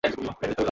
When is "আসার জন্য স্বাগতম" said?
0.07-0.59